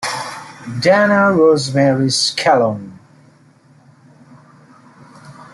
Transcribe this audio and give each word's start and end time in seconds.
Dana 0.81 1.31
Rosemary 1.31 2.07
Scallon. 2.09 2.97